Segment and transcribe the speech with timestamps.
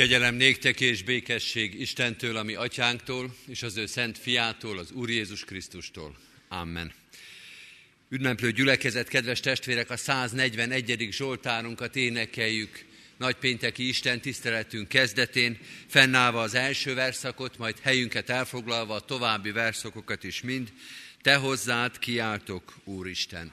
[0.00, 5.44] Kegyelem néktek és békesség Istentől, ami atyánktól, és az ő szent fiától, az Úr Jézus
[5.44, 6.16] Krisztustól.
[6.48, 6.92] Amen.
[8.08, 11.08] Üdvemplő gyülekezet, kedves testvérek, a 141.
[11.10, 12.84] Zsoltárunkat énekeljük
[13.16, 20.40] nagypénteki Isten tiszteletünk kezdetén, fennállva az első verszakot, majd helyünket elfoglalva a további verszakokat is
[20.40, 20.72] mind.
[21.22, 23.52] Te hozzád kiáltok, Úristen!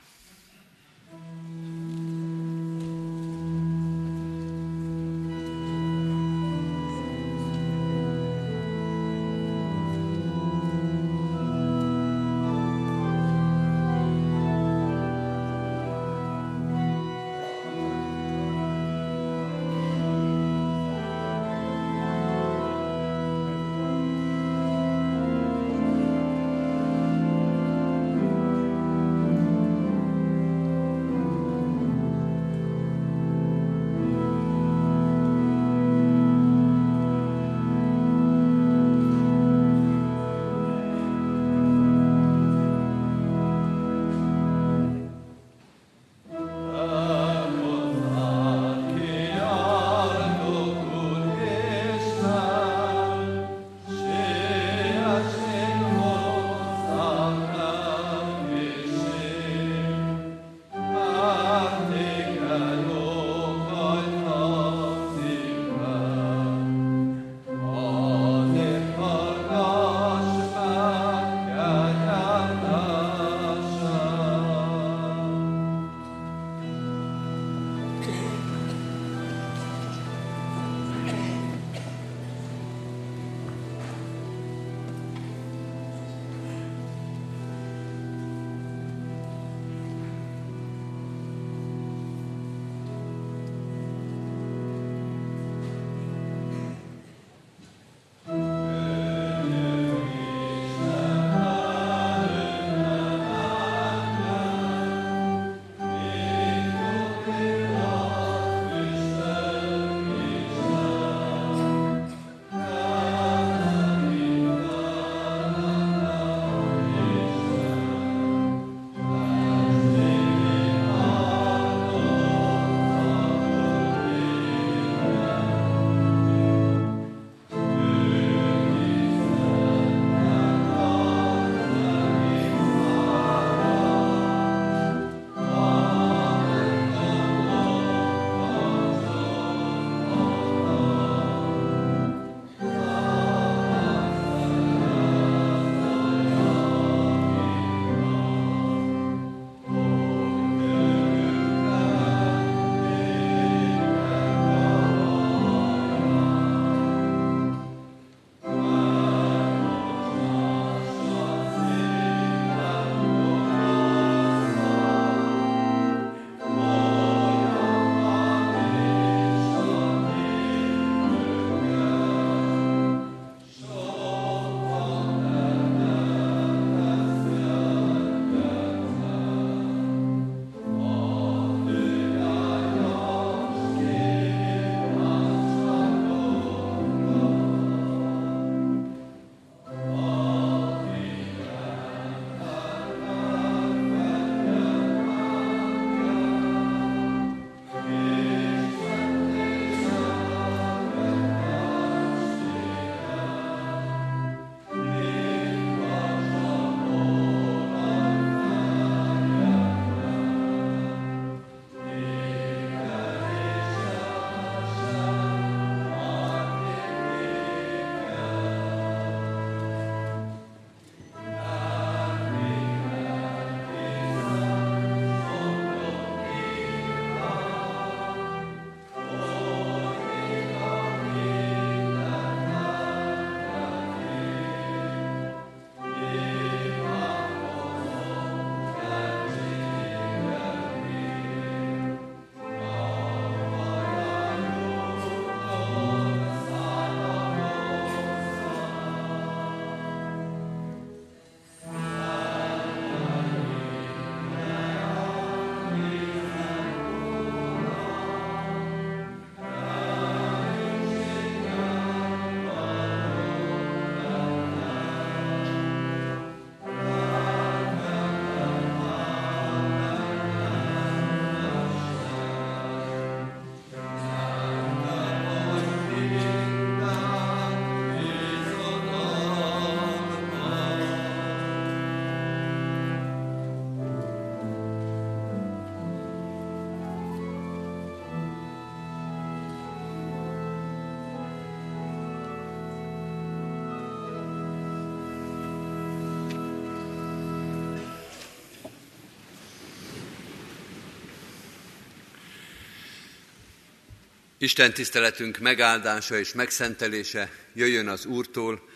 [304.40, 308.70] Isten tiszteletünk megáldása és megszentelése jöjjön az Úrtól,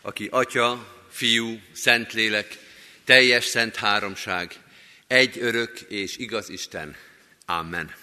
[0.00, 2.58] aki Atya, Fiú, Szentlélek,
[3.04, 4.54] teljes szent háromság,
[5.06, 6.96] egy örök és igaz Isten.
[7.46, 7.94] Amen.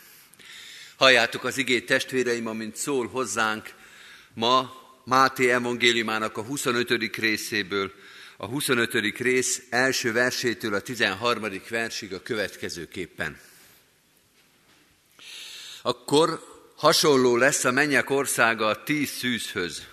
[0.95, 3.73] Halljátok az igét testvéreim, amint szól hozzánk
[4.33, 7.15] ma Máté evangéliumának a 25.
[7.15, 7.91] részéből,
[8.37, 8.93] a 25.
[9.17, 11.61] rész első versétől a 13.
[11.69, 13.39] versig a következőképpen.
[15.81, 19.85] Akkor Hasonló lesz a mennyek országa a tíz szűzhöz,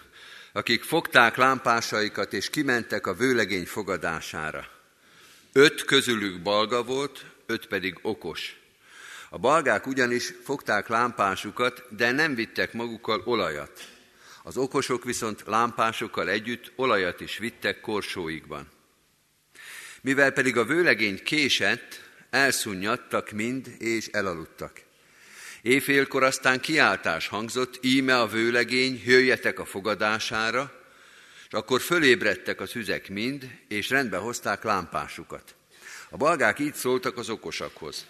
[0.52, 4.69] akik fogták lámpásaikat és kimentek a vőlegény fogadására.
[5.52, 8.56] Öt közülük balga volt, öt pedig okos.
[9.31, 13.88] A balgák ugyanis fogták lámpásukat, de nem vittek magukkal olajat.
[14.43, 18.69] Az okosok viszont lámpásokkal együtt olajat is vittek korsóikban.
[20.00, 22.00] Mivel pedig a vőlegény késett,
[22.31, 24.90] elszunnyadtak mind és elaludtak.
[25.62, 30.73] Éjfélkor aztán kiáltás hangzott, íme a vőlegény, jöjjetek a fogadására,
[31.47, 35.55] és akkor fölébredtek az üzek mind, és rendbe hozták lámpásukat.
[36.11, 38.06] A balgák így szóltak az okosakhoz.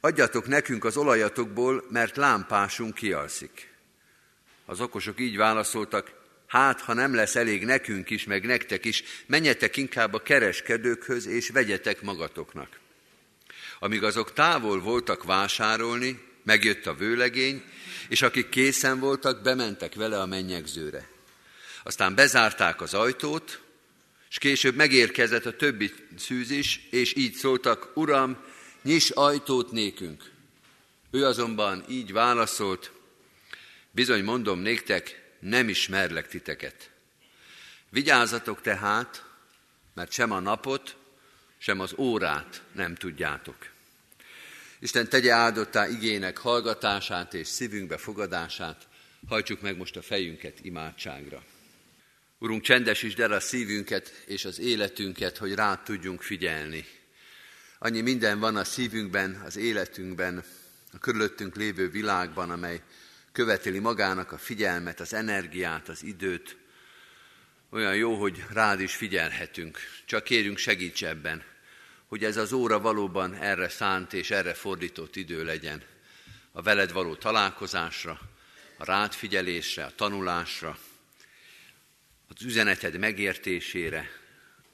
[0.00, 3.68] Adjatok nekünk az olajatokból, mert lámpásunk kialszik.
[4.66, 6.12] Az okosok így válaszoltak,
[6.46, 11.48] hát, ha nem lesz elég nekünk is, meg nektek is, menjetek inkább a kereskedőkhöz, és
[11.48, 12.78] vegyetek magatoknak.
[13.78, 17.62] Amíg azok távol voltak vásárolni, Megjött a vőlegény,
[18.08, 21.08] és akik készen voltak, bementek vele a mennyegzőre.
[21.82, 23.60] Aztán bezárták az ajtót,
[24.30, 28.36] és később megérkezett a többi szűz is, és így szóltak, Uram,
[28.82, 30.30] nyis ajtót nékünk.
[31.10, 32.92] Ő azonban így válaszolt,
[33.90, 36.90] bizony mondom néktek, nem ismerlek titeket.
[37.90, 39.24] Vigyázzatok tehát,
[39.94, 40.96] mert sem a napot,
[41.58, 43.56] sem az órát nem tudjátok.
[44.80, 48.88] Isten tegye áldottá igének hallgatását és szívünkbe fogadását,
[49.28, 51.42] hajtsuk meg most a fejünket imádságra.
[52.38, 56.84] Urunk, csendesítsd el a szívünket és az életünket, hogy rád tudjunk figyelni.
[57.78, 60.44] Annyi minden van a szívünkben, az életünkben,
[60.92, 62.82] a körülöttünk lévő világban, amely
[63.32, 66.56] követeli magának a figyelmet, az energiát, az időt.
[67.70, 69.78] Olyan jó, hogy rád is figyelhetünk.
[70.04, 71.44] Csak kérünk segíts ebben
[72.08, 75.82] hogy ez az óra valóban erre szánt és erre fordított idő legyen.
[76.52, 78.20] A veled való találkozásra,
[78.78, 80.78] a rád figyelésre, a tanulásra,
[82.28, 84.10] az üzeneted megértésére,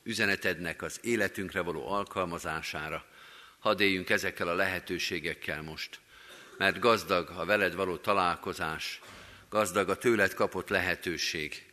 [0.02, 3.06] üzenetednek az életünkre való alkalmazására.
[3.58, 6.00] Hadd éljünk ezekkel a lehetőségekkel most,
[6.58, 9.00] mert gazdag a veled való találkozás,
[9.48, 11.66] gazdag a tőled kapott lehetőség.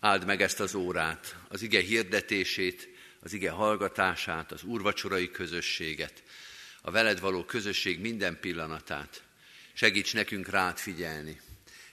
[0.00, 6.22] Áld meg ezt az órát, az ige hirdetését, az ige hallgatását, az úrvacsorai közösséget,
[6.82, 9.22] a veled való közösség minden pillanatát.
[9.72, 11.40] Segíts nekünk rád figyelni,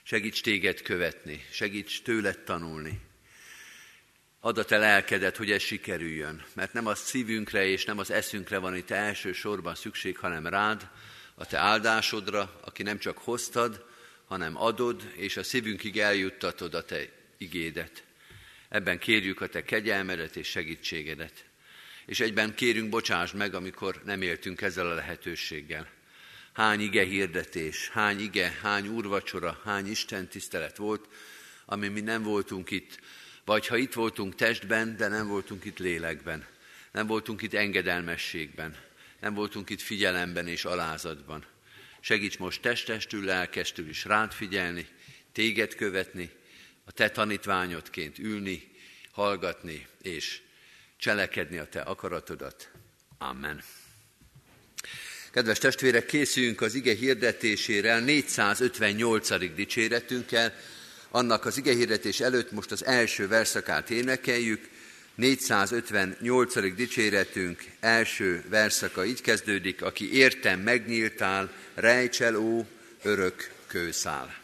[0.02, 3.00] segíts téged követni, segíts tőled tanulni.
[4.40, 8.58] Add a te lelkedet, hogy ez sikerüljön, mert nem a szívünkre és nem az eszünkre
[8.58, 10.88] van itt elsősorban szükség, hanem rád,
[11.34, 13.84] a te áldásodra, aki nem csak hoztad,
[14.24, 18.04] hanem adod, és a szívünkig eljuttatod a te igédet.
[18.74, 21.44] Ebben kérjük a Te kegyelmedet és segítségedet.
[22.06, 25.88] És egyben kérünk, bocsáss meg, amikor nem éltünk ezzel a lehetőséggel.
[26.52, 31.08] Hány ige hirdetés, hány ige, hány úrvacsora, hány Isten tisztelet volt,
[31.66, 32.98] ami mi nem voltunk itt,
[33.44, 36.46] vagy ha itt voltunk testben, de nem voltunk itt lélekben,
[36.92, 38.76] nem voltunk itt engedelmességben,
[39.20, 41.44] nem voltunk itt figyelemben és alázatban.
[42.00, 44.86] Segíts most testestül, lelkestül is rád figyelni,
[45.32, 46.30] téged követni,
[46.84, 48.70] a te tanítványodként ülni,
[49.10, 50.40] hallgatni és
[50.96, 52.70] cselekedni a te akaratodat.
[53.18, 53.62] Amen.
[55.30, 59.54] Kedves testvérek, készüljünk az ige hirdetésére 458.
[59.54, 60.54] dicséretünkkel.
[61.10, 64.68] Annak az ige hirdetés előtt most az első verszakát énekeljük.
[65.14, 66.74] 458.
[66.74, 72.66] dicséretünk első verszaka így kezdődik, aki értem megnyíltál, rejtsel ó,
[73.02, 74.34] örök kőszál.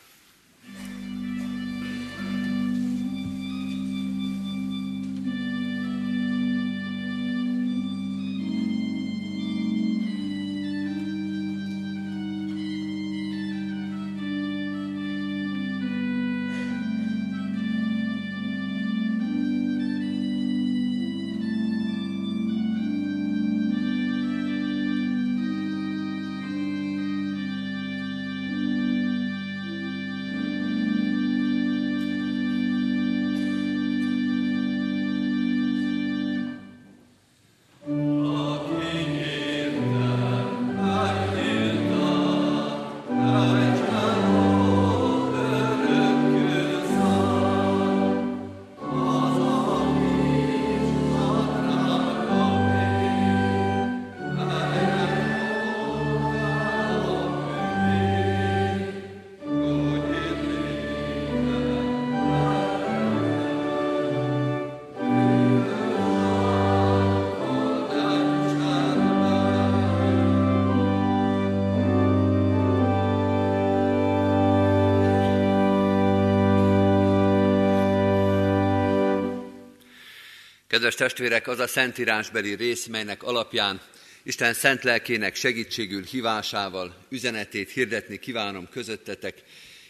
[80.80, 83.80] Kedves testvérek, az a szentírásbeli rész, melynek alapján
[84.22, 89.42] Isten szent lelkének segítségül hívásával üzenetét hirdetni kívánom közöttetek,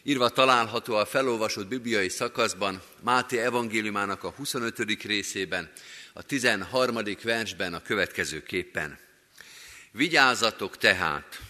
[0.03, 5.03] írva található a felolvasott bibliai szakaszban, Máté evangéliumának a 25.
[5.03, 5.71] részében,
[6.13, 6.99] a 13.
[7.23, 8.99] versben a következő képpen.
[9.93, 11.41] Vigyázzatok tehát,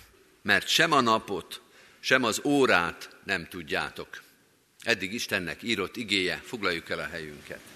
[0.42, 1.60] mert sem a napot,
[2.00, 4.08] sem az órát nem tudjátok.
[4.80, 7.69] Eddig Istennek írott igéje, foglaljuk el a helyünket.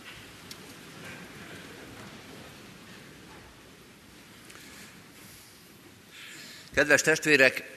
[6.74, 7.70] Kedves testvérek,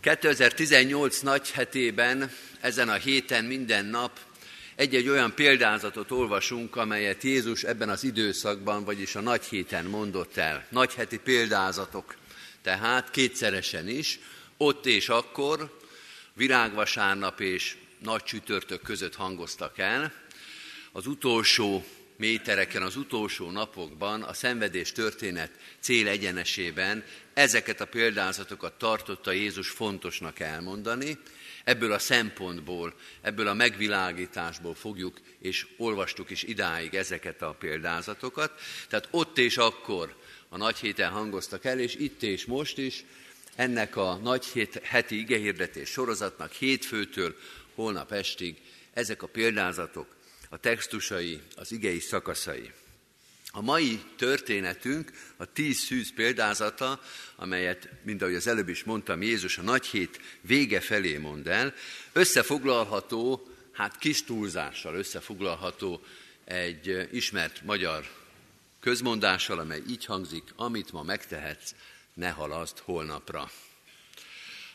[0.00, 2.30] 2018 nagy hetében,
[2.60, 4.18] ezen a héten minden nap
[4.74, 10.66] egy-egy olyan példázatot olvasunk, amelyet Jézus ebben az időszakban, vagyis a nagy héten mondott el.
[10.68, 12.14] Nagy heti példázatok,
[12.62, 14.18] tehát kétszeresen is,
[14.56, 15.78] ott és akkor,
[16.34, 20.12] virágvasárnap és nagy csütörtök között hangoztak el.
[20.92, 21.84] Az utolsó
[22.22, 25.50] métereken, az utolsó napokban a szenvedés történet
[25.80, 31.18] cél egyenesében ezeket a példázatokat tartotta Jézus fontosnak elmondani.
[31.64, 38.60] Ebből a szempontból, ebből a megvilágításból fogjuk, és olvastuk is idáig ezeket a példázatokat.
[38.88, 40.16] Tehát ott és akkor
[40.48, 43.04] a nagy héten hangoztak el, és itt és most is
[43.56, 47.36] ennek a nagy hét, heti igehirdetés sorozatnak hétfőtől
[47.74, 48.56] holnap estig
[48.92, 50.20] ezek a példázatok,
[50.52, 52.72] a textusai, az igei szakaszai.
[53.50, 57.00] A mai történetünk a tíz szűz példázata,
[57.36, 61.74] amelyet, mint ahogy az előbb is mondtam, Jézus a nagy hét vége felé mond el,
[62.12, 66.04] összefoglalható, hát kis túlzással összefoglalható
[66.44, 68.10] egy ismert magyar
[68.80, 71.74] közmondással, amely így hangzik, amit ma megtehetsz,
[72.14, 73.50] ne halaszt holnapra.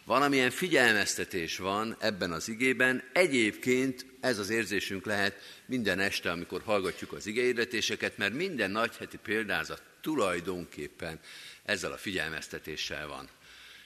[0.07, 3.03] Valamilyen figyelmeztetés van ebben az igében.
[3.13, 9.81] Egyébként ez az érzésünk lehet minden este, amikor hallgatjuk az igeirdetéseket, mert minden nagyheti példázat
[10.01, 11.19] tulajdonképpen
[11.63, 13.29] ezzel a figyelmeztetéssel van.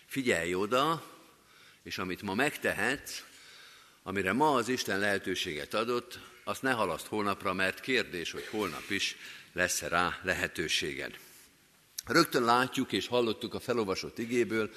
[0.06, 1.04] Figyelj oda,
[1.84, 3.24] és amit ma megtehetsz,
[4.04, 9.16] amire ma az Isten lehetőséget adott, azt ne halaszt holnapra, mert kérdés, hogy holnap is
[9.54, 11.18] lesz-e rá lehetőséged.
[12.06, 14.72] Rögtön látjuk és hallottuk a felolvasott igéből,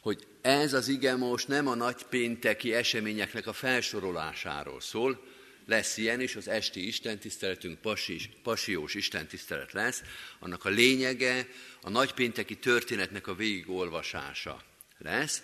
[0.00, 5.22] hogy ez az ige most nem a nagypénteki eseményeknek a felsorolásáról szól,
[5.66, 10.02] lesz ilyen, és az esti istentiszteletünk pasi, pasiós istentisztelet lesz.
[10.38, 11.48] Annak a lényege
[11.82, 14.62] a nagypénteki történetnek a végigolvasása
[14.98, 15.42] lesz,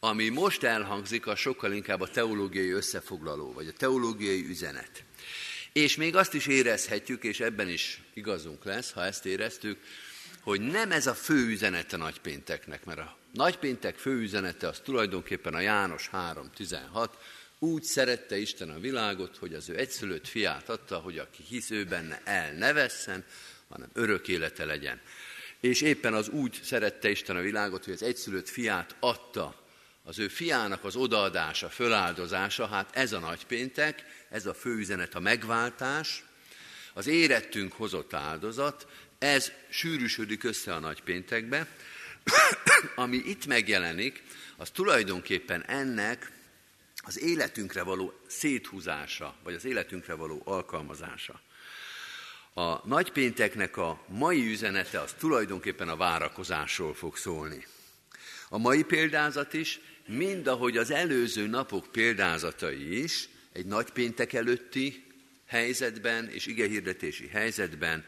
[0.00, 5.04] ami most elhangzik, a sokkal inkább a teológiai összefoglaló, vagy a teológiai üzenet.
[5.72, 9.78] És még azt is érezhetjük, és ebben is igazunk lesz, ha ezt éreztük,
[10.40, 15.54] hogy nem ez a fő üzenet a nagypénteknek, mert a nagypéntek fő üzenete az tulajdonképpen
[15.54, 17.08] a János 3.16,
[17.58, 21.84] úgy szerette Isten a világot, hogy az ő egyszülött fiát adta, hogy aki hisz ő
[21.84, 23.24] benne el ne vesszen,
[23.68, 25.00] hanem örök élete legyen.
[25.60, 29.62] És éppen az úgy szerette Isten a világot, hogy az egyszülött fiát adta,
[30.04, 35.20] az ő fiának az odaadása, föláldozása, hát ez a nagypéntek, ez a fő üzenet, a
[35.20, 36.24] megváltás,
[36.94, 38.86] az érettünk hozott áldozat,
[39.18, 41.66] ez sűrűsödik össze a nagypéntekbe,
[42.94, 44.22] ami itt megjelenik,
[44.56, 46.32] az tulajdonképpen ennek
[47.04, 51.40] az életünkre való széthúzása, vagy az életünkre való alkalmazása.
[52.54, 57.66] A nagypénteknek a mai üzenete az tulajdonképpen a várakozásról fog szólni.
[58.48, 65.04] A mai példázat is, mind ahogy az előző napok példázatai is, egy nagypéntek előtti
[65.46, 68.04] helyzetben és igehirdetési helyzetben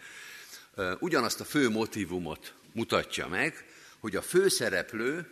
[0.98, 3.64] ugyanazt a fő motivumot mutatja meg,
[4.04, 5.26] hogy a főszereplő,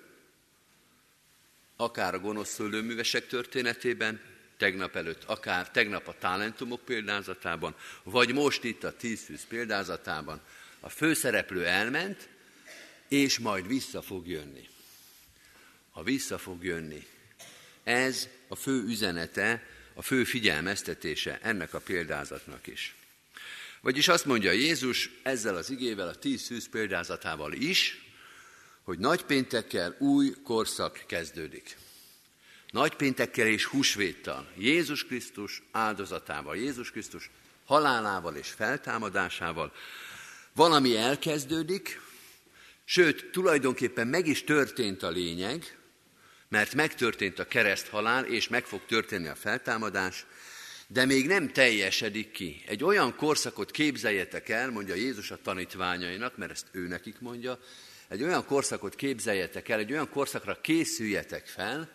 [1.77, 4.21] akár a gonosz szőlőművesek történetében,
[4.57, 10.41] tegnap előtt, akár tegnap a talentumok példázatában, vagy most itt a tízfűz példázatában,
[10.81, 12.29] a főszereplő elment,
[13.09, 14.69] és majd vissza fog jönni.
[15.91, 17.07] Ha vissza fog jönni.
[17.85, 22.95] Ez a fő üzenete, a fő figyelmeztetése ennek a példázatnak is.
[23.81, 28.02] Vagyis azt mondja Jézus ezzel az igével, a tíz szűz példázatával is,
[28.93, 31.77] hogy nagypéntekkel új korszak kezdődik.
[32.71, 37.31] Nagypéntekkel és húsvéttal, Jézus Krisztus áldozatával, Jézus Krisztus
[37.65, 39.73] halálával és feltámadásával
[40.55, 42.01] valami elkezdődik,
[42.85, 45.79] sőt, tulajdonképpen meg is történt a lényeg,
[46.49, 50.27] mert megtörtént a kereszt halál, és meg fog történni a feltámadás,
[50.87, 52.63] de még nem teljesedik ki.
[52.67, 57.59] Egy olyan korszakot képzeljetek el, mondja Jézus a tanítványainak, mert ezt ő nekik mondja,
[58.13, 61.89] egy olyan korszakot képzeljetek el, egy olyan korszakra készüljetek fel,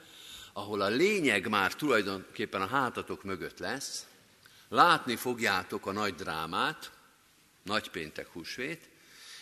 [0.53, 4.05] ahol a lényeg már tulajdonképpen a hátatok mögött lesz,
[4.69, 6.91] Látni fogjátok a nagy drámát,
[7.63, 8.89] nagypéntek húsvét,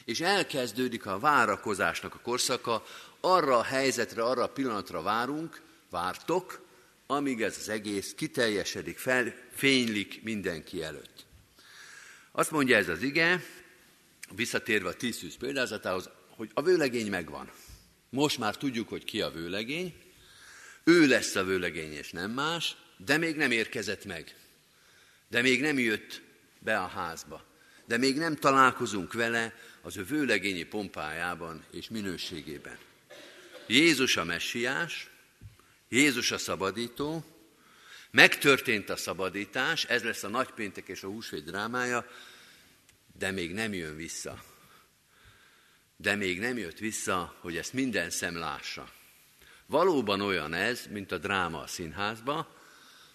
[0.05, 2.84] és elkezdődik a várakozásnak a korszaka,
[3.20, 6.62] arra a helyzetre, arra a pillanatra várunk, vártok,
[7.08, 11.25] amíg ez az egész kiteljesedik, fel, fénylik mindenki előtt.
[12.32, 13.44] Azt mondja ez az ige,
[14.36, 17.51] visszatérve a tízszűz példázatához, hogy a vőlegény megvan.
[18.09, 19.93] Most már tudjuk, hogy ki a vőlegény,
[20.83, 24.35] ő lesz a vőlegény és nem más, de még nem érkezett meg.
[25.27, 26.21] De még nem jött
[26.59, 27.45] be a házba.
[27.85, 32.77] De még nem találkozunk vele az ő vőlegényi pompájában és minőségében.
[33.67, 35.09] Jézus a messiás,
[35.89, 37.23] Jézus a szabadító,
[38.11, 42.07] megtörtént a szabadítás, ez lesz a nagypéntek és a húsvét drámája,
[43.17, 44.43] de még nem jön vissza.
[45.97, 48.91] De még nem jött vissza, hogy ezt minden szem lássa.
[49.65, 52.55] Valóban olyan ez, mint a dráma a színházba,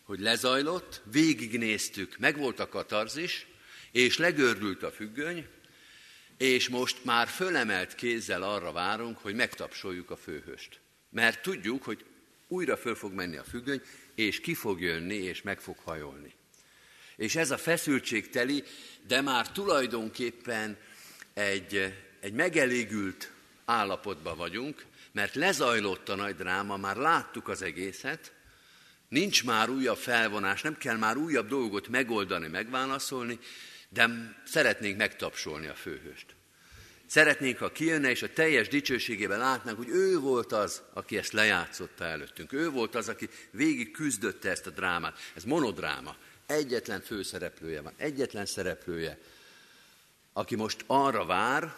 [0.02, 3.46] hogy lezajlott, végignéztük, megvolt a katarzis,
[3.92, 5.46] és legördült a függöny,
[6.36, 10.80] és most már fölemelt kézzel arra várunk, hogy megtapsoljuk a főhöst.
[11.10, 12.04] Mert tudjuk, hogy
[12.48, 13.82] újra föl fog menni a függöny,
[14.14, 16.34] és ki fog jönni, és meg fog hajolni.
[17.16, 18.64] És ez a feszültségteli,
[19.06, 20.78] de már tulajdonképpen
[21.34, 23.30] egy, egy megelégült
[23.64, 28.32] állapotban vagyunk, mert lezajlott a nagy dráma, már láttuk az egészet,
[29.08, 33.38] nincs már újabb felvonás, nem kell már újabb dolgot megoldani, megválaszolni,
[33.88, 36.26] de szeretnénk megtapsolni a főhőst.
[37.06, 42.04] Szeretnénk, ha kijönne, és a teljes dicsőségében látnánk, hogy ő volt az, aki ezt lejátszotta
[42.04, 42.52] előttünk.
[42.52, 45.18] Ő volt az, aki végig küzdötte ezt a drámát.
[45.34, 46.16] Ez monodráma.
[46.46, 49.18] Egyetlen főszereplője van, egyetlen szereplője,
[50.32, 51.74] aki most arra vár,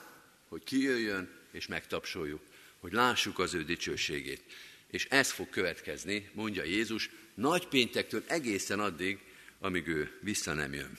[0.53, 2.41] hogy kijöjjön és megtapsoljuk,
[2.79, 4.43] hogy lássuk az ő dicsőségét.
[4.87, 9.19] És ez fog következni, mondja Jézus, nagy péntektől egészen addig,
[9.61, 10.99] amíg ő vissza nem jön.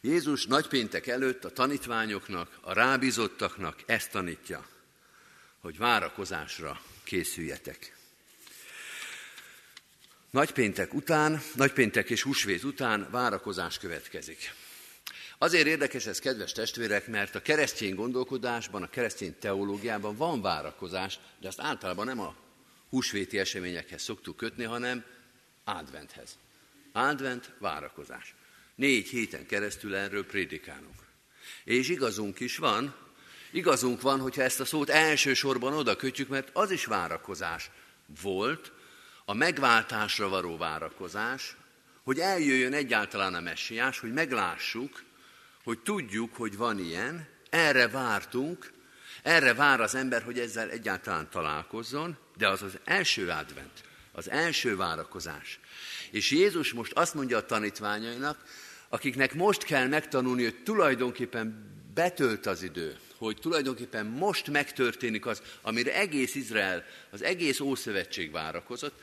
[0.00, 4.68] Jézus nagypéntek előtt a tanítványoknak, a rábizottaknak ezt tanítja,
[5.58, 7.96] hogy várakozásra készüljetek.
[10.30, 14.54] Nagypéntek után, nagypéntek és húsvét után várakozás következik.
[15.38, 21.48] Azért érdekes ez, kedves testvérek, mert a keresztény gondolkodásban, a keresztény teológiában van várakozás, de
[21.48, 22.36] azt általában nem a
[22.90, 25.04] húsvéti eseményekhez szoktuk kötni, hanem
[25.64, 26.38] adventhez.
[26.92, 28.34] Advent, várakozás.
[28.74, 31.06] Négy héten keresztül erről prédikálunk.
[31.64, 32.96] És igazunk is van,
[33.50, 37.70] igazunk van, hogyha ezt a szót elsősorban oda kötjük, mert az is várakozás
[38.22, 38.72] volt,
[39.24, 41.56] a megváltásra való várakozás,
[42.02, 45.02] hogy eljöjjön egyáltalán a messiás, hogy meglássuk,
[45.66, 48.72] hogy tudjuk, hogy van ilyen, erre vártunk,
[49.22, 54.76] erre vár az ember, hogy ezzel egyáltalán találkozzon, de az az első advent, az első
[54.76, 55.60] várakozás.
[56.10, 58.44] És Jézus most azt mondja a tanítványainak,
[58.88, 65.94] akiknek most kell megtanulni, hogy tulajdonképpen betölt az idő, hogy tulajdonképpen most megtörténik az, amire
[65.94, 69.00] egész Izrael, az egész Ószövetség várakozott,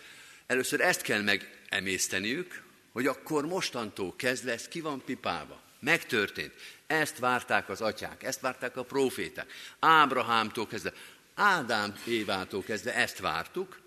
[0.47, 5.62] először ezt kell megemészteniük, hogy akkor mostantól kezdve ez ki van pipálva.
[5.83, 6.53] Megtörtént.
[6.87, 9.51] Ezt várták az atyák, ezt várták a proféták.
[9.79, 10.93] Ábrahámtól kezdve,
[11.35, 13.81] Ádám Évától kezdve ezt vártuk,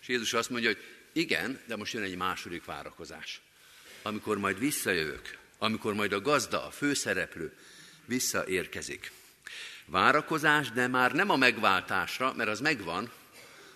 [0.00, 3.40] és Jézus azt mondja, hogy igen, de most jön egy második várakozás.
[4.02, 7.56] Amikor majd visszajövök, amikor majd a gazda, a főszereplő
[8.04, 9.12] visszaérkezik.
[9.86, 13.10] Várakozás, de már nem a megváltásra, mert az megvan,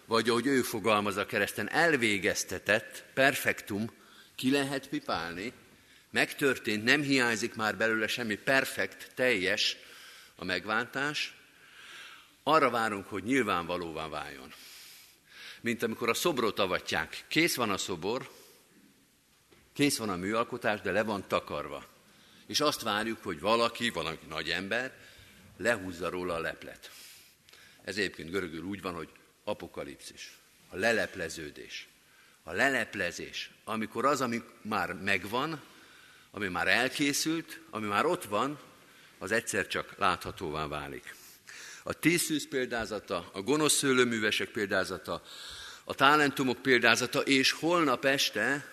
[0.05, 3.91] vagy ahogy ő fogalmaz a kereszten, elvégeztetett, perfektum,
[4.35, 5.53] ki lehet pipálni,
[6.17, 9.77] megtörtént, nem hiányzik már belőle semmi perfekt, teljes
[10.37, 11.35] a megváltás,
[12.43, 14.53] arra várunk, hogy nyilvánvalóvá váljon.
[15.61, 17.25] Mint amikor a szobrot avatják.
[17.29, 18.31] Kész van a szobor,
[19.73, 21.87] Kész van a műalkotás, de le van takarva.
[22.47, 24.93] És azt várjuk, hogy valaki, valaki nagy ember
[25.57, 26.91] lehúzza róla a leplet.
[27.85, 29.09] Ez egyébként görögül úgy van, hogy
[29.45, 30.37] apokalipszis,
[30.69, 31.89] a lelepleződés.
[32.43, 35.63] A leleplezés, amikor az, ami már megvan,
[36.37, 38.59] ami már elkészült, ami már ott van,
[39.19, 41.15] az egyszer csak láthatóvá válik.
[41.83, 45.23] A tízszűz példázata, a gonosz szőlőművesek példázata,
[45.85, 48.73] a talentumok példázata, és holnap este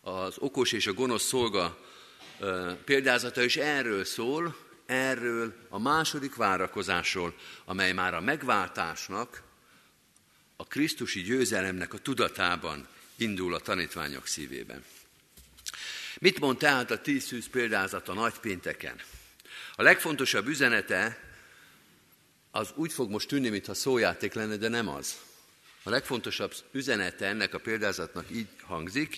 [0.00, 1.78] az okos és a gonosz szolga
[2.84, 4.56] példázata is erről szól,
[4.86, 7.34] erről a második várakozásról,
[7.64, 9.42] amely már a megváltásnak,
[10.56, 14.84] a Krisztusi győzelemnek a tudatában indul a tanítványok szívében.
[16.20, 19.00] Mit mond tehát a tíz szűz példázat a nagypénteken?
[19.74, 21.18] A legfontosabb üzenete
[22.50, 25.18] az úgy fog most tűnni, mintha szójáték lenne, de nem az.
[25.82, 29.16] A legfontosabb üzenete ennek a példázatnak így hangzik,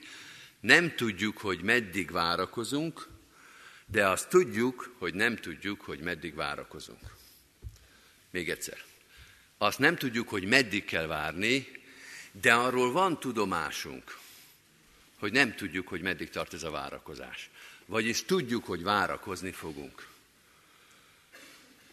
[0.60, 3.08] Nem tudjuk, hogy meddig várakozunk,
[3.86, 7.16] de azt tudjuk, hogy nem tudjuk, hogy meddig várakozunk.
[8.30, 8.78] Még egyszer.
[9.58, 11.68] Azt nem tudjuk, hogy meddig kell várni,
[12.40, 14.18] de arról van tudomásunk,
[15.18, 17.50] hogy nem tudjuk, hogy meddig tart ez a várakozás.
[17.86, 20.08] Vagyis tudjuk, hogy várakozni fogunk.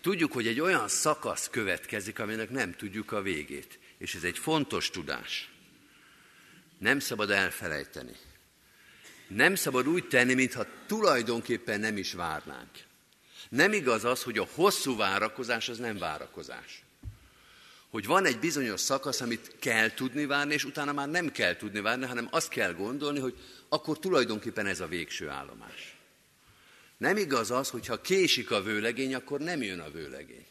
[0.02, 3.80] Tudjuk, hogy egy olyan szakasz következik, aminek nem tudjuk a végét.
[3.98, 5.50] És ez egy fontos tudás.
[6.78, 8.16] Nem szabad elfelejteni.
[9.28, 12.70] Nem szabad úgy tenni, mintha tulajdonképpen nem is várnánk.
[13.50, 16.83] Nem igaz az, hogy a hosszú várakozás az nem várakozás.
[17.94, 21.82] Hogy van egy bizonyos szakasz, amit kell tudni várni, és utána már nem kell tudni
[21.82, 23.38] várni, hanem azt kell gondolni, hogy
[23.70, 25.98] akkor tulajdonképpen ez a végső állomás.
[26.98, 30.46] Nem igaz az, hogy ha késik a vőlegény, akkor nem jön a vőlegény.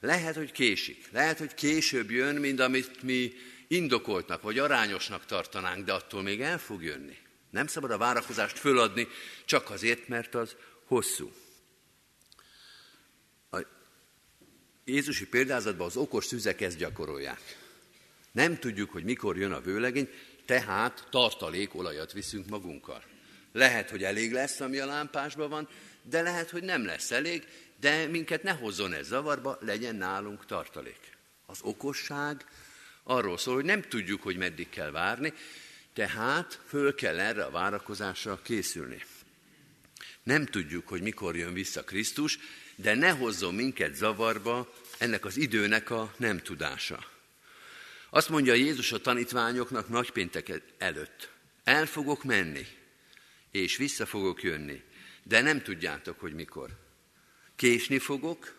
[0.00, 1.08] Lehet, hogy késik.
[1.10, 3.32] Lehet, hogy később jön, mint amit mi
[3.68, 7.16] indokoltnak vagy arányosnak tartanánk, de attól még el fog jönni.
[7.50, 9.08] Nem szabad a várakozást föladni
[9.44, 11.32] csak azért, mert az hosszú.
[13.50, 13.66] A
[14.88, 17.56] Jézusi példázatban az okos szüzek ezt gyakorolják.
[18.32, 20.08] Nem tudjuk, hogy mikor jön a vőlegény,
[20.46, 23.02] tehát tartalékolajat viszünk magunkkal.
[23.52, 25.68] Lehet, hogy elég lesz, ami a lámpásban van,
[26.02, 27.46] de lehet, hogy nem lesz elég,
[27.80, 31.16] de minket ne hozzon ez zavarba, legyen nálunk tartalék.
[31.46, 32.44] Az okosság
[33.02, 35.32] arról szól, hogy nem tudjuk, hogy meddig kell várni,
[35.92, 39.04] tehát föl kell erre a várakozásra készülni.
[40.22, 42.38] Nem tudjuk, hogy mikor jön vissza Krisztus,
[42.80, 47.04] de ne hozzon minket zavarba ennek az időnek a nem tudása.
[48.10, 51.30] Azt mondja Jézus a tanítványoknak nagypéntek előtt.
[51.64, 52.66] El fogok menni,
[53.50, 54.82] és vissza fogok jönni,
[55.22, 56.70] de nem tudjátok, hogy mikor.
[57.56, 58.54] Késni fogok,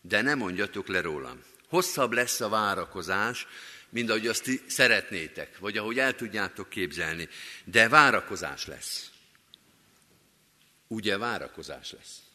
[0.00, 1.42] de nem mondjatok le rólam.
[1.68, 3.46] Hosszabb lesz a várakozás,
[3.88, 7.28] mint ahogy azt szeretnétek, vagy ahogy el tudjátok képzelni,
[7.64, 9.10] de várakozás lesz.
[10.86, 12.25] Ugye várakozás lesz?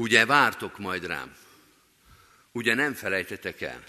[0.00, 1.36] Ugye vártok majd rám?
[2.52, 3.84] Ugye nem felejtetek el?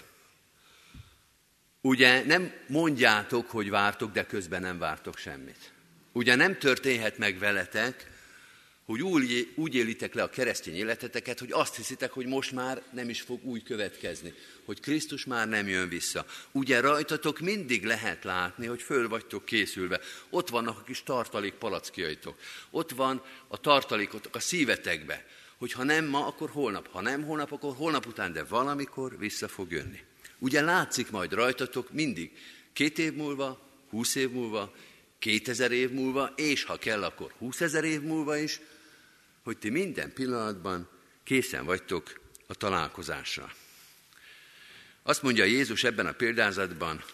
[1.80, 5.72] Ugye nem mondjátok, hogy vártok, de közben nem vártok semmit?
[6.12, 8.10] Ugye nem történhet meg veletek,
[8.84, 13.08] hogy úgy, úgy élitek le a keresztény életeteket, hogy azt hiszitek, hogy most már nem
[13.08, 16.26] is fog úgy következni, hogy Krisztus már nem jön vissza.
[16.50, 20.00] Ugye rajtatok mindig lehet látni, hogy föl vagytok készülve.
[20.30, 22.38] Ott vannak a kis tartalék palackjaitok.
[22.70, 25.24] Ott van a tartalékotok a szívetekbe,
[25.62, 26.88] hogy ha nem ma, akkor holnap.
[26.88, 30.00] Ha nem holnap, akkor holnap után, de valamikor vissza fog jönni.
[30.38, 32.30] Ugye látszik majd rajtatok mindig,
[32.72, 34.74] két év múlva, húsz év múlva,
[35.18, 38.60] kétezer év múlva, és ha kell, akkor húszezer év múlva is,
[39.42, 40.88] hogy ti minden pillanatban
[41.24, 43.52] készen vagytok a találkozásra.
[45.02, 47.04] Azt mondja Jézus ebben a példázatban,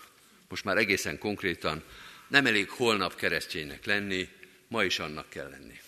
[0.48, 1.82] most már egészen konkrétan,
[2.28, 4.28] nem elég holnap kereszténynek lenni,
[4.68, 5.80] ma is annak kell lenni.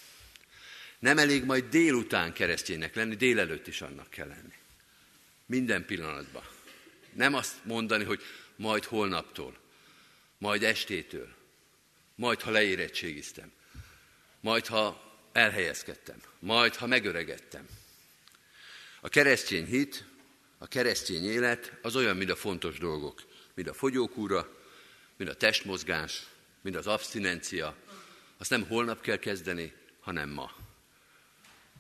[1.01, 4.55] Nem elég majd délután kereszténynek lenni, délelőtt is annak kell lenni.
[5.47, 6.45] Minden pillanatban.
[7.13, 8.23] Nem azt mondani, hogy
[8.57, 9.59] majd holnaptól,
[10.39, 11.35] majd estétől,
[12.15, 13.53] majd ha leérettségiztem,
[14.41, 17.67] majd ha elhelyezkedtem, majd ha megöregedtem.
[19.01, 20.05] A keresztény hit,
[20.59, 23.23] a keresztény élet az olyan, mint a fontos dolgok,
[23.55, 24.57] mint a fogyókúra,
[25.17, 26.27] mint a testmozgás,
[26.61, 27.77] mint az abstinencia.
[28.37, 30.53] Azt nem holnap kell kezdeni, hanem ma.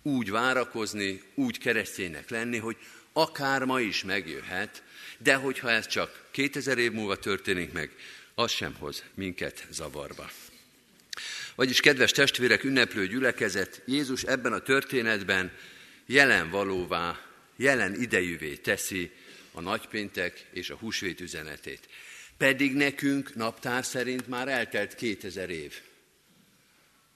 [0.02, 2.76] Úgy várakozni, úgy kereszténynek lenni, hogy
[3.12, 4.82] akár ma is megjöhet,
[5.18, 7.96] de hogyha ez csak 2000 év múlva történik meg,
[8.34, 10.30] az sem hoz minket zavarba.
[11.54, 15.52] Vagyis, kedves testvérek, ünneplő gyülekezet, Jézus ebben a történetben
[16.06, 17.20] jelen valóvá,
[17.56, 19.10] jelen idejűvé teszi
[19.52, 21.88] a nagypéntek és a húsvét üzenetét.
[22.36, 25.80] Pedig nekünk naptár szerint már eltelt 2000 év.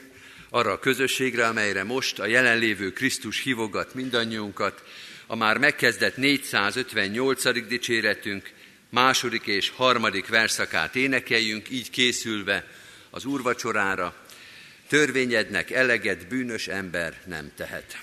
[0.50, 4.82] arra a közösségre, amelyre most a jelenlévő Krisztus hívogat mindannyiunkat,
[5.26, 7.66] a már megkezdett 458.
[7.66, 8.50] dicséretünk
[8.88, 12.66] második és harmadik verszakát énekeljünk, így készülve
[13.10, 14.16] az úrvacsorára.
[14.88, 17.98] Törvényednek eleget bűnös ember nem tehet.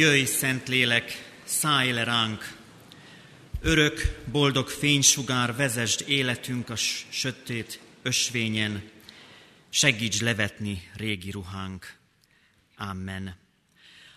[0.00, 2.56] Jöjj, Szent Lélek, szállj le ránk!
[3.60, 6.76] Örök, boldog fénysugár vezesd életünk a
[7.10, 8.90] sötét ösvényen,
[9.70, 11.96] segíts levetni régi ruhánk.
[12.76, 13.36] Amen.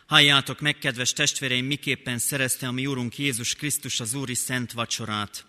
[0.06, 5.46] Halljátok meg, kedves testvéreim, miképpen szerezte a mi Úrunk Jézus Krisztus az Úri Szent Vacsorát.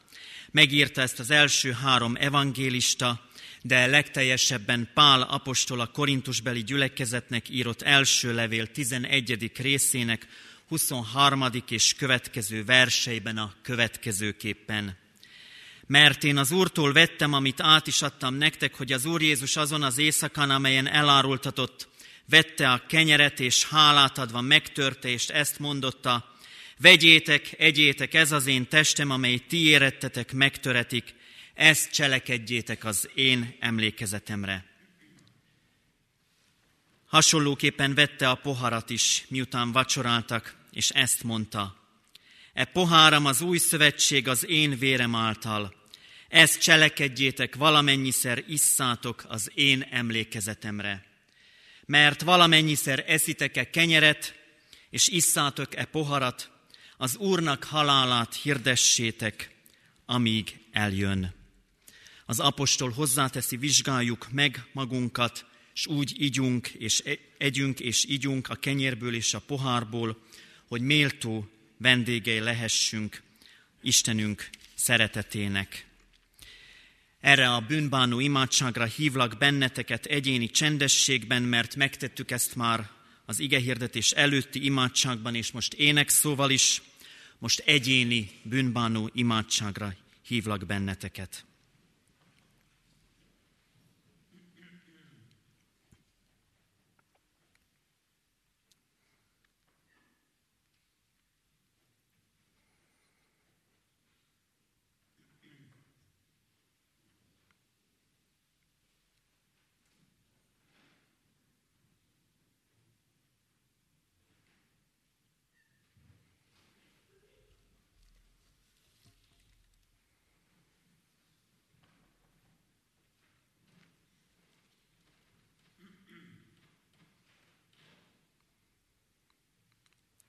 [0.50, 3.30] Megírta ezt az első három evangélista,
[3.66, 9.53] de legteljesebben Pál apostol a korintusbeli gyülekezetnek írott első levél 11.
[9.57, 10.27] részének
[10.68, 11.44] 23.
[11.68, 14.96] és következő verseiben a következőképpen.
[15.87, 19.83] Mert én az Úrtól vettem, amit át is adtam nektek, hogy az Úr Jézus azon
[19.83, 21.88] az éjszakán, amelyen elárultatott,
[22.29, 26.37] vette a kenyeret, és hálát adva megtörte, és ezt mondotta,
[26.79, 31.14] vegyétek, egyétek, ez az én testem, amely ti érettetek, megtöretik,
[31.54, 34.64] ezt cselekedjétek az én emlékezetemre.
[37.06, 41.76] Hasonlóképpen vette a poharat is, miután vacsoráltak, és ezt mondta.
[42.52, 45.74] E poháram az új szövetség az én vérem által.
[46.28, 51.06] Ezt cselekedjétek, valamennyiszer isszátok az én emlékezetemre.
[51.86, 54.34] Mert valamennyiszer eszitek-e kenyeret,
[54.90, 56.50] és isszátok-e poharat,
[56.96, 59.50] az Úrnak halálát hirdessétek,
[60.06, 61.43] amíg eljön.
[62.26, 67.02] Az apostol hozzáteszi, vizsgáljuk meg magunkat, és úgy ígyunk, és
[67.38, 70.22] együnk, és ígyunk a kenyérből és a pohárból,
[70.68, 73.22] hogy méltó vendégei lehessünk
[73.82, 75.87] Istenünk szeretetének.
[77.20, 82.90] Erre a bűnbánó imádságra hívlak benneteket egyéni csendességben, mert megtettük ezt már
[83.26, 86.82] az igehirdetés előtti imádságban, és most ének szóval is,
[87.38, 89.94] most egyéni bűnbánó imádságra
[90.26, 91.44] hívlak benneteket.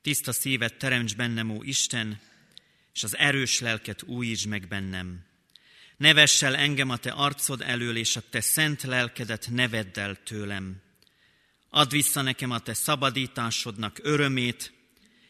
[0.05, 2.19] Tiszta szívet teremts bennem, ó Isten,
[2.93, 5.25] és az erős lelket újítsd meg bennem.
[5.97, 9.99] Ne vess el engem a te arcod elől, és a te szent lelkedet ne vedd
[9.99, 10.81] el tőlem.
[11.69, 14.73] Add vissza nekem a te szabadításodnak örömét,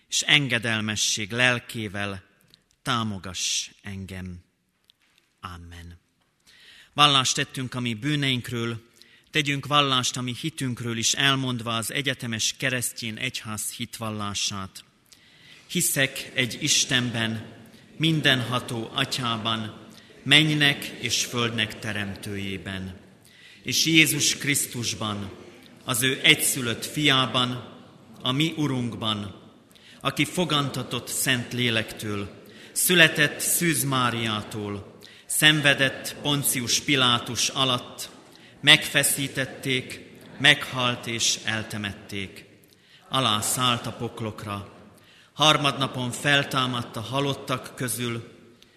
[0.09, 2.23] és engedelmesség lelkével
[2.81, 4.43] támogass engem.
[5.39, 5.99] Amen.
[6.93, 8.89] Vallást tettünk a mi bűneinkről,
[9.35, 14.83] Tegyünk vallást a mi hitünkről is elmondva az egyetemes keresztjén egyház hitvallását.
[15.67, 17.45] Hiszek egy Istenben,
[17.97, 19.87] mindenható atyában,
[20.23, 22.99] mennynek és földnek teremtőjében,
[23.63, 25.31] és Jézus Krisztusban,
[25.83, 27.79] az ő egyszülött fiában,
[28.21, 29.41] a mi Urunkban,
[30.01, 32.29] aki fogantatott Szent Lélektől,
[32.71, 38.13] született Szűz Máriától, szenvedett Poncius Pilátus alatt,
[38.65, 40.01] megfeszítették,
[40.37, 42.45] meghalt és eltemették.
[43.09, 44.73] Alá szállt a poklokra,
[45.33, 48.31] harmadnapon feltámadt a halottak közül,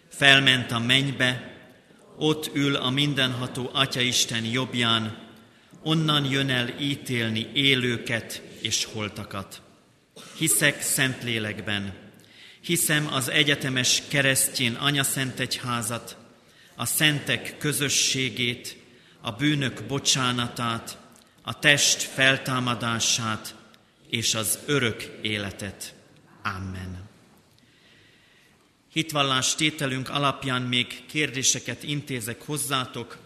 [0.08, 1.56] felment a mennybe,
[2.16, 5.18] ott ül a mindenható Atya Isten jobbján,
[5.82, 9.62] onnan jön el ítélni élőket és holtakat.
[10.36, 11.94] Hiszek Szentlélekben,
[12.60, 16.16] hiszem az egyetemes keresztjén Anyaszent Egyházat,
[16.76, 18.77] a szentek közösségét,
[19.20, 20.98] a bűnök bocsánatát,
[21.42, 23.54] a test feltámadását
[24.08, 25.94] és az örök életet.
[26.42, 27.08] Amen.
[28.92, 33.18] Hitvallás tételünk alapján még kérdéseket intézek hozzátok.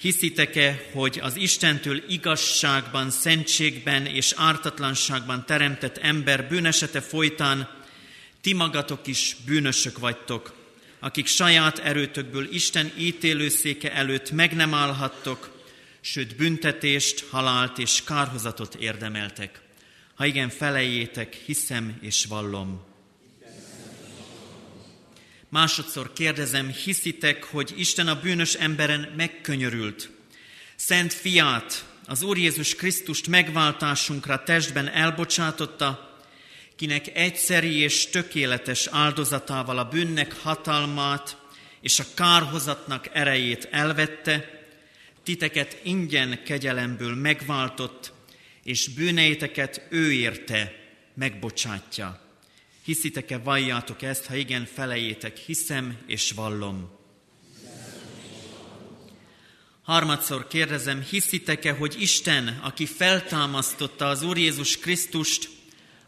[0.00, 7.68] Hiszitek-e, hogy az Istentől igazságban, szentségben és ártatlanságban teremtett ember bűnesete folytán
[8.40, 10.63] ti magatok is bűnösök vagytok,
[11.04, 15.62] akik saját erőtökből Isten ítélőszéke előtt meg nem állhattok,
[16.00, 19.60] sőt büntetést, halált és kárhozatot érdemeltek.
[20.14, 22.84] Ha igen, felejétek, hiszem és vallom.
[25.48, 30.10] Másodszor kérdezem, hiszitek, hogy Isten a bűnös emberen megkönyörült.
[30.76, 36.03] Szent fiát, az Úr Jézus Krisztust megváltásunkra testben elbocsátotta,
[36.76, 41.36] kinek egyszeri és tökéletes áldozatával a bűnnek hatalmát
[41.80, 44.62] és a kárhozatnak erejét elvette,
[45.22, 48.12] titeket ingyen kegyelemből megváltott,
[48.62, 50.72] és bűneiteket ő érte,
[51.14, 52.20] megbocsátja.
[52.84, 56.90] Hiszitek-e, valljátok ezt, ha igen, felejétek, hiszem és vallom.
[59.82, 65.48] Harmadszor kérdezem, hiszitek-e, hogy Isten, aki feltámasztotta az Úr Jézus Krisztust,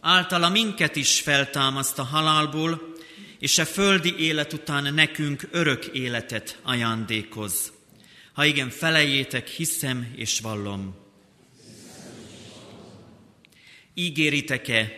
[0.07, 2.95] általa minket is feltámaszt a halálból,
[3.38, 7.73] és a földi élet után nekünk örök életet ajándékoz.
[8.33, 10.95] Ha igen, felejétek, hiszem és vallom.
[13.95, 14.92] Ígéritek-e,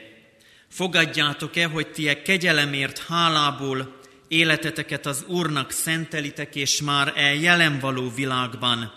[0.69, 8.11] fogadjátok-e, hogy ti e kegyelemért hálából életeteket az Úrnak szentelitek, és már e jelen való
[8.11, 8.93] világban,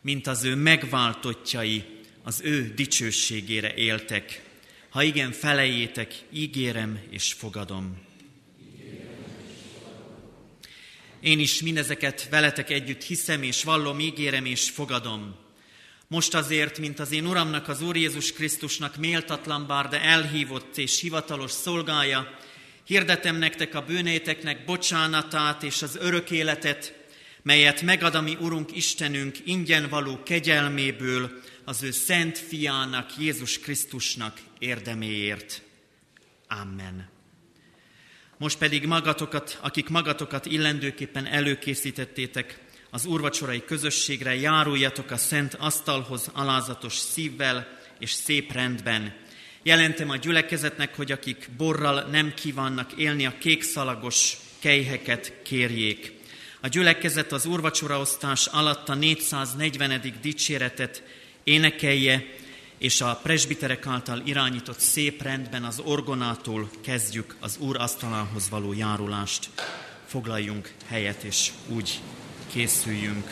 [0.00, 1.84] mint az ő megváltottjai,
[2.22, 4.46] az ő dicsőségére éltek.
[4.88, 8.06] Ha igen, felejétek, ígérem és fogadom.
[11.20, 15.36] Én is mindezeket veletek együtt hiszem és vallom, ígérem és fogadom.
[16.06, 21.00] Most azért, mint az én Uramnak, az Úr Jézus Krisztusnak méltatlan bár, de elhívott és
[21.00, 22.38] hivatalos szolgája,
[22.84, 26.94] hirdetem nektek a bűnéteknek bocsánatát és az örök életet,
[27.42, 34.40] melyet megad a mi Urunk Istenünk ingyen való kegyelméből, az ő szent fiának, Jézus Krisztusnak
[34.58, 35.62] érdeméért.
[36.48, 37.08] Amen.
[38.38, 42.60] Most pedig magatokat, akik magatokat illendőképpen előkészítettétek
[42.90, 49.14] az úrvacsorai közösségre, járuljatok a szent asztalhoz alázatos szívvel és szép rendben.
[49.62, 56.17] Jelentem a gyülekezetnek, hogy akik borral nem kívánnak élni, a kékszalagos kejheket kérjék.
[56.60, 60.14] A gyülekezet az úrvacsoraosztás alatt a 440.
[60.20, 61.02] dicséretet
[61.44, 62.24] énekelje,
[62.78, 69.48] és a presbiterek által irányított szép rendben az orgonától kezdjük az Úr asztalához való járulást.
[70.06, 72.00] Foglaljunk helyet, és úgy
[72.52, 73.30] készüljünk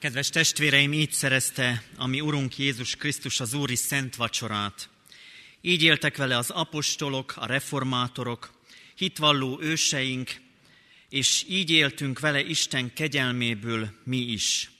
[0.00, 4.88] Kedves testvéreim, így szerezte a mi Urunk Jézus Krisztus az Úri Szent Vacsorát.
[5.60, 8.50] Így éltek vele az apostolok, a reformátorok,
[8.94, 10.30] hitvalló őseink,
[11.08, 14.70] és így éltünk vele Isten kegyelméből mi is.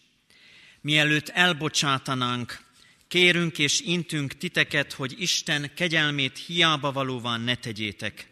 [0.80, 2.64] Mielőtt elbocsátanánk,
[3.08, 8.28] kérünk és intünk titeket, hogy Isten kegyelmét hiába valóvá ne tegyétek.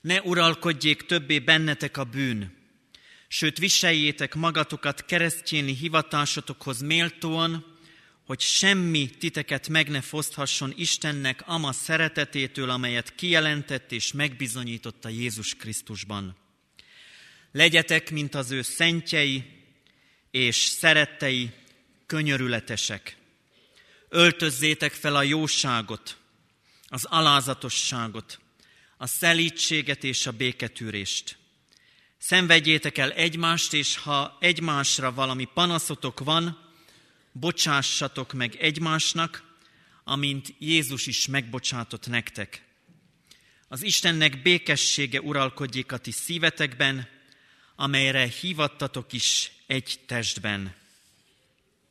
[0.00, 2.57] Ne uralkodjék többé bennetek a bűn,
[3.28, 7.76] sőt viseljétek magatokat keresztjéni hivatásotokhoz méltóan,
[8.26, 15.54] hogy semmi titeket meg ne foszthasson Istennek ama szeretetétől, amelyet kijelentett és megbizonyított a Jézus
[15.54, 16.36] Krisztusban.
[17.52, 19.44] Legyetek, mint az ő szentjei
[20.30, 21.50] és szerettei,
[22.06, 23.16] könyörületesek.
[24.08, 26.16] Öltözzétek fel a jóságot,
[26.88, 28.40] az alázatosságot,
[28.96, 31.36] a szelítséget és a béketűrést.
[32.18, 36.66] Szenvedjétek el egymást, és ha egymásra valami panaszotok van,
[37.32, 39.56] bocsássatok meg egymásnak,
[40.04, 42.64] amint Jézus is megbocsátott nektek.
[43.68, 47.08] Az Istennek békessége uralkodjék a ti szívetekben,
[47.76, 50.74] amelyre hívattatok is egy testben.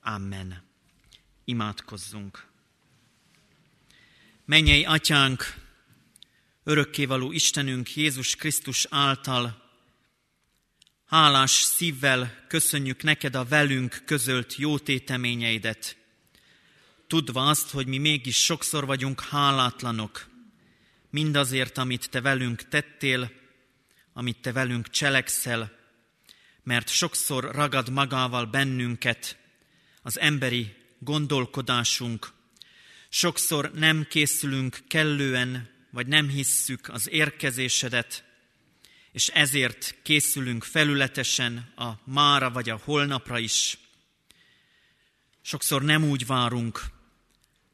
[0.02, 0.64] Amen.
[1.46, 2.48] Imádkozzunk.
[4.46, 5.56] Mennyei atyánk,
[6.64, 9.67] örökkévaló Istenünk Jézus Krisztus által
[11.08, 15.98] Hálás szívvel köszönjük neked a velünk közölt jó téteményeidet,
[17.08, 20.28] tudva azt, hogy mi mégis sokszor vagyunk hálátlanok,
[21.10, 23.32] mindazért, amit te velünk tettél,
[24.14, 25.72] amit te velünk cselekszel,
[26.64, 29.38] mert sokszor ragad magával bennünket
[30.02, 32.34] az emberi gondolkodásunk,
[33.10, 38.27] sokszor nem készülünk kellően, vagy nem hisszük az érkezésedet,
[39.18, 43.78] és ezért készülünk felületesen a mára vagy a holnapra is.
[45.42, 46.82] Sokszor nem úgy várunk,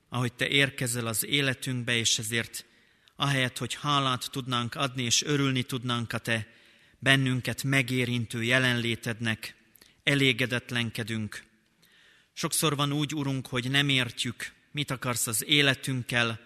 [0.10, 2.66] ahogy Te érkezel az életünkbe, és ezért
[3.16, 6.48] ahelyett, hogy hálát tudnánk adni, és örülni tudnánk a Te
[7.00, 9.56] bennünket megérintő jelenlétednek,
[10.04, 11.44] elégedetlenkedünk.
[12.34, 16.40] Sokszor van úgy, Urunk, hogy nem értjük, mit akarsz az életünkkel,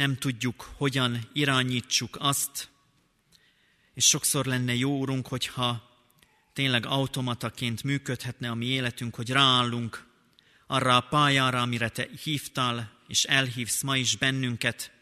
[0.00, 2.68] nem tudjuk, hogyan irányítsuk azt,
[3.94, 5.98] és sokszor lenne jó, Urunk, hogyha
[6.52, 10.06] tényleg automataként működhetne a mi életünk, hogy ráállunk
[10.66, 14.92] arra a pályára, amire Te hívtál, és elhívsz ma is bennünket,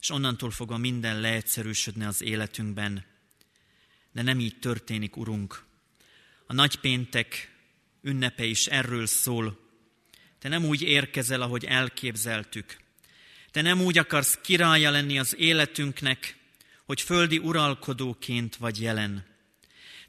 [0.00, 3.04] és onnantól fogva minden leegyszerűsödne az életünkben.
[4.12, 5.64] De nem így történik, Urunk.
[6.46, 7.56] A nagypéntek
[8.02, 9.58] ünnepe is erről szól.
[10.38, 12.88] Te nem úgy érkezel, ahogy elképzeltük.
[13.50, 16.36] Te nem úgy akarsz királya lenni az életünknek,
[16.84, 19.26] hogy földi uralkodóként vagy jelen.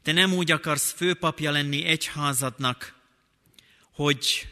[0.02, 2.94] Te nem úgy akarsz főpapja lenni egyházadnak,
[3.92, 4.48] hogy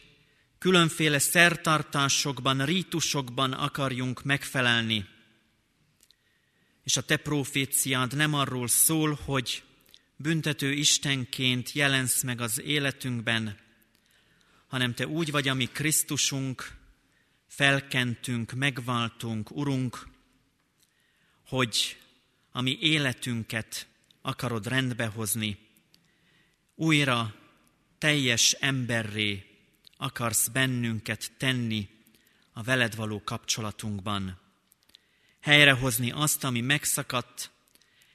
[0.58, 5.06] különféle szertartásokban, rítusokban akarjunk megfelelni.
[6.84, 9.62] És a te proféciád nem arról szól, hogy
[10.16, 13.58] büntető Istenként jelensz meg az életünkben,
[14.66, 16.78] hanem te úgy vagy, ami Krisztusunk,
[17.50, 20.08] felkentünk, megváltunk, Urunk,
[21.46, 21.96] hogy
[22.52, 23.86] a mi életünket
[24.22, 25.58] akarod rendbehozni,
[26.74, 27.34] újra
[27.98, 29.44] teljes emberré
[29.96, 31.88] akarsz bennünket tenni
[32.52, 34.38] a veled való kapcsolatunkban.
[35.40, 37.50] Helyrehozni azt, ami megszakadt,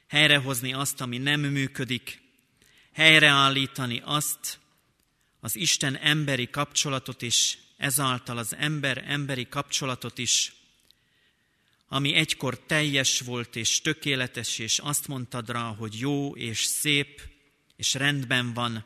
[0.06, 2.20] helyrehozni azt, ami nem működik,
[2.92, 4.58] helyreállítani azt,
[5.40, 10.52] az Isten emberi kapcsolatot is, ezáltal az ember emberi kapcsolatot is,
[11.88, 17.22] ami egykor teljes volt és tökéletes, és azt mondtad rá, hogy jó és szép
[17.76, 18.84] és rendben van,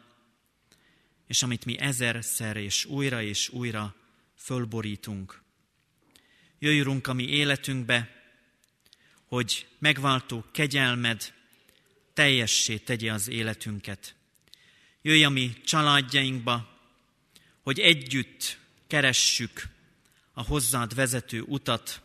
[1.27, 3.95] és amit mi ezerszer és újra és újra
[4.37, 5.43] fölborítunk.
[6.59, 8.23] Jöjj, Urunk, a mi életünkbe,
[9.25, 11.33] hogy megváltó kegyelmed
[12.13, 14.15] teljessé tegye az életünket.
[15.03, 16.79] Jöjj a mi családjainkba,
[17.63, 18.59] hogy együtt
[18.91, 19.69] keressük
[20.33, 22.03] a hozzád vezető utat,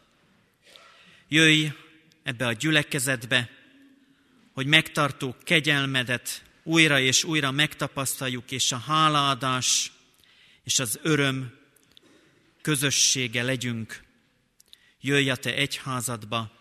[1.28, 1.68] Jöjj
[2.24, 3.50] ebbe a gyülekezetbe,
[4.54, 9.92] hogy megtartó kegyelmedet újra és újra megtapasztaljuk, és a hálaadás
[10.64, 11.54] és az öröm
[12.62, 14.04] közössége legyünk.
[15.02, 16.52] Jöjj a te egyházadba,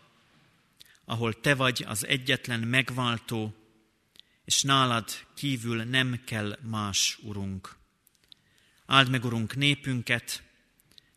[1.05, 3.55] ahol te vagy az egyetlen megváltó,
[4.45, 7.77] és nálad kívül nem kell más, Urunk.
[8.95, 10.42] Áld meg, Urunk, népünket,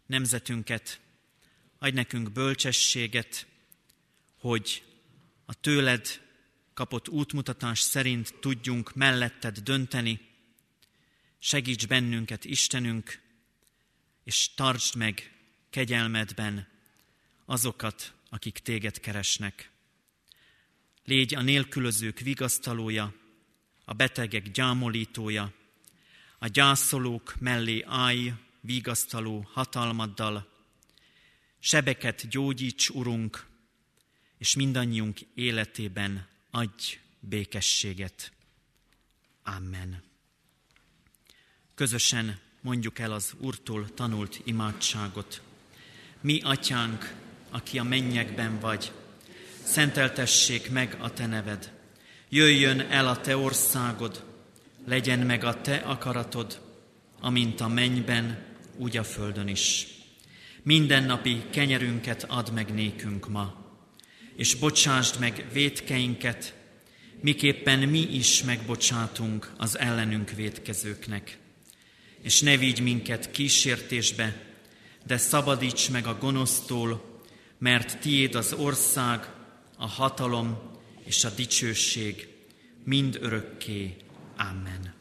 [0.05, 0.99] nemzetünket,
[1.79, 3.47] adj nekünk bölcsességet,
[4.39, 4.83] hogy
[5.45, 6.21] a tőled
[6.73, 10.19] kapott útmutatás szerint tudjunk melletted dönteni,
[11.39, 13.21] Segíts bennünket, Istenünk,
[14.23, 15.31] és tartsd meg
[15.69, 16.67] kegyelmedben
[17.45, 19.71] azokat, akik téged keresnek.
[21.03, 23.13] Légy a nélkülözők vigasztalója,
[23.85, 25.53] a betegek gyámolítója,
[26.39, 30.47] a gyászolók mellé állj vigasztaló hatalmaddal,
[31.59, 33.45] sebeket gyógyíts, Urunk,
[34.37, 38.31] és mindannyiunk életében adj békességet.
[39.43, 40.03] Amen.
[41.75, 45.41] Közösen mondjuk el az Úrtól tanult imádságot.
[46.21, 47.13] Mi, Atyánk,
[47.49, 48.91] aki a mennyekben vagy,
[49.63, 51.73] szenteltessék meg a Te neved.
[52.29, 54.26] Jöjjön el a Te országod,
[54.87, 56.61] legyen meg a Te akaratod,
[57.19, 58.45] amint a mennyben,
[58.77, 59.87] úgy a földön is.
[60.63, 63.65] Mindennapi kenyerünket add meg nékünk ma,
[64.35, 66.55] és bocsásd meg vétkeinket,
[67.21, 71.37] miképpen mi is megbocsátunk az ellenünk vétkezőknek.
[72.21, 74.43] És ne vigy minket kísértésbe,
[75.05, 77.21] de szabadíts meg a gonosztól,
[77.57, 79.29] mert tiéd az ország,
[79.77, 80.57] a hatalom
[81.05, 82.27] és a dicsőség
[82.83, 83.95] mind örökké.
[84.37, 84.93] Amen.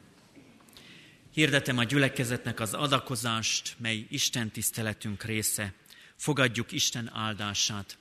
[1.32, 5.72] Hirdetem a gyülekezetnek az adakozást, mely Isten tiszteletünk része.
[6.16, 7.99] Fogadjuk Isten áldását.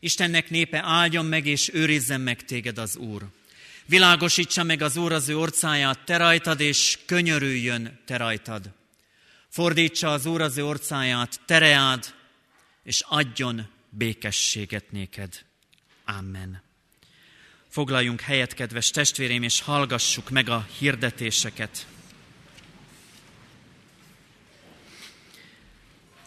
[0.00, 3.26] Istennek népe áldjon meg és őrizzen meg téged az Úr.
[3.86, 8.70] Világosítsa meg az Úr az ő orcáját te rajtad, és könyörüljön te rajtad.
[9.48, 12.14] Fordítsa az Úr az ő orcáját tereád,
[12.82, 15.44] és adjon békességet néked.
[16.04, 16.67] Amen.
[17.78, 21.86] Foglaljunk helyet, kedves testvérém, és hallgassuk meg a hirdetéseket.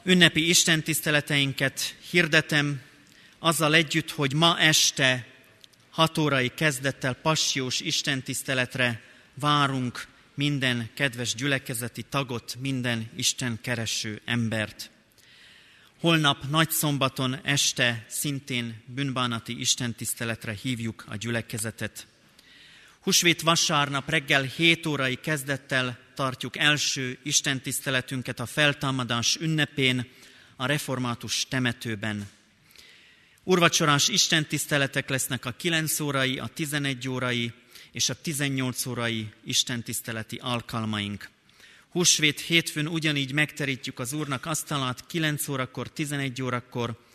[0.04, 2.82] Ünnepi istentiszteleteinket hirdetem
[3.40, 5.28] azzal együtt, hogy ma este
[5.90, 9.02] hat órai kezdettel passiós istentiszteletre
[9.34, 14.92] várunk minden kedves gyülekezeti tagot, minden Isten kereső embert.
[16.02, 22.08] Holnap nagy szombaton este szintén bűnbánati istentiszteletre hívjuk a gyülekezetet.
[23.02, 30.08] Husvét vasárnap reggel 7 órai kezdettel tartjuk első istentiszteletünket a feltámadás ünnepén,
[30.56, 32.30] a református temetőben.
[33.44, 37.54] Urvacsorás istentiszteletek lesznek a 9 órai, a 11 órai
[37.92, 41.30] és a 18 órai istentiszteleti alkalmaink.
[41.92, 47.06] Húsvét hétfőn ugyanígy megterítjük az Úrnak asztalát 9 órakor, 11 órakor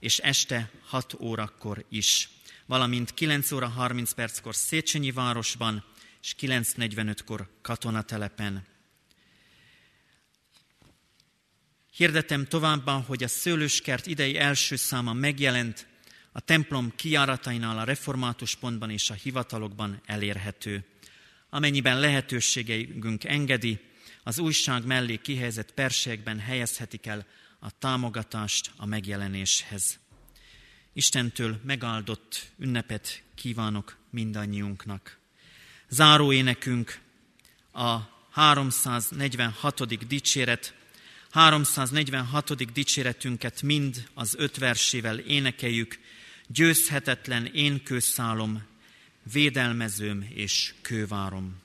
[0.00, 2.28] és este 6 órakor is.
[2.66, 5.84] Valamint 9 óra 30 perckor Széchenyi városban
[6.22, 8.66] és 9.45-kor katonatelepen.
[11.90, 15.86] Hirdetem továbbá, hogy a szőlőskert idei első száma megjelent,
[16.32, 20.84] a templom kiáratainál a református pontban és a hivatalokban elérhető.
[21.50, 23.92] Amennyiben lehetőségünk engedi,
[24.24, 27.26] az újság mellé kihelyezett perségben helyezhetik el
[27.58, 29.98] a támogatást a megjelenéshez.
[30.92, 35.18] Istentől megáldott ünnepet kívánok mindannyiunknak.
[35.88, 37.00] Záró énekünk
[37.72, 37.98] a
[38.30, 40.06] 346.
[40.06, 40.74] dicséret,
[41.30, 42.72] 346.
[42.72, 45.98] dicséretünket mind az öt versével énekeljük,
[46.46, 48.62] győzhetetlen én kőszálom,
[49.32, 51.62] védelmezőm és kővárom.